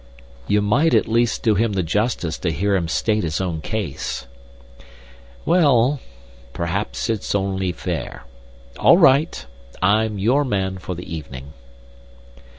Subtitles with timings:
[0.47, 4.25] "You might at least do him the justice to hear him state his own case."
[5.45, 5.99] "Well,
[6.53, 8.23] perhaps it's only fair.
[8.79, 9.45] All right.
[9.79, 11.53] I'm your man for the evening."